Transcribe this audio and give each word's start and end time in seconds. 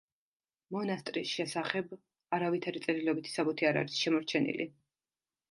მონასტრის 0.75 1.33
შესახებ 1.39 1.93
არავითარი 2.39 2.83
წერილობითი 2.87 3.35
საბუთი 3.35 3.71
არ 3.73 3.79
არის 3.85 4.01
შემორჩენილი. 4.07 4.69